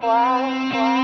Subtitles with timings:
[0.00, 0.95] Why?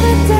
[0.00, 0.39] the day.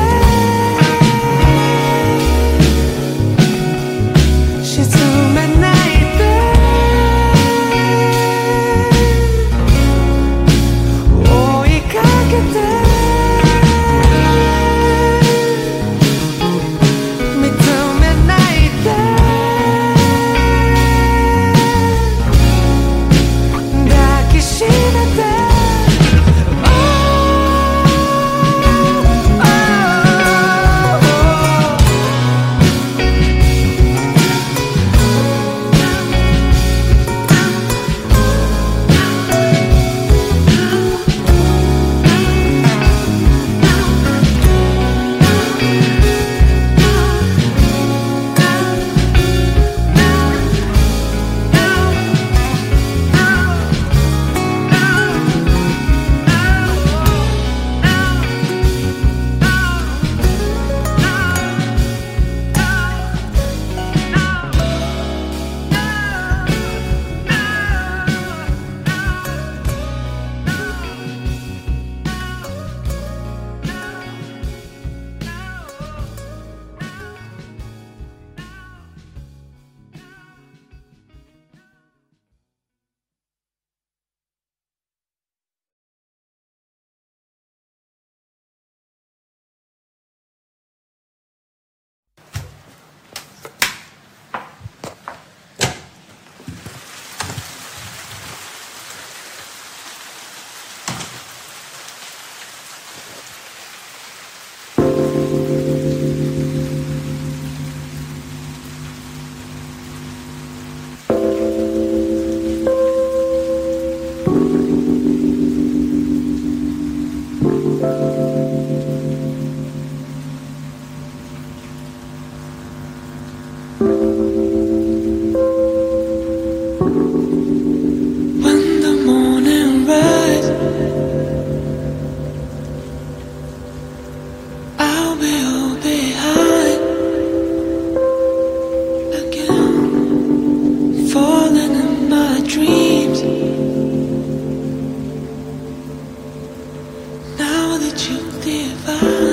[147.93, 149.30] Hit me